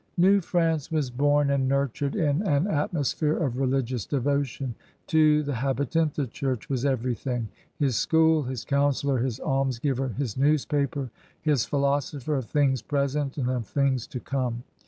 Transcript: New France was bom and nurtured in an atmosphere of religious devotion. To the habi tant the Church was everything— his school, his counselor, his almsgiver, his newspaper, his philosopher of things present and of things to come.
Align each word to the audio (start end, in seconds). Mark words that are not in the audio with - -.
New 0.17 0.39
France 0.41 0.91
was 0.91 1.11
bom 1.11 1.51
and 1.51 1.67
nurtured 1.69 2.15
in 2.15 2.41
an 2.41 2.65
atmosphere 2.65 3.37
of 3.37 3.59
religious 3.59 4.03
devotion. 4.03 4.73
To 5.05 5.43
the 5.43 5.51
habi 5.51 5.87
tant 5.87 6.15
the 6.15 6.25
Church 6.25 6.71
was 6.71 6.85
everything— 6.87 7.49
his 7.77 7.97
school, 7.97 8.41
his 8.41 8.65
counselor, 8.65 9.19
his 9.19 9.39
almsgiver, 9.39 10.07
his 10.17 10.37
newspaper, 10.37 11.11
his 11.39 11.65
philosopher 11.65 12.33
of 12.35 12.45
things 12.47 12.81
present 12.81 13.37
and 13.37 13.47
of 13.51 13.67
things 13.67 14.07
to 14.07 14.19
come. 14.19 14.63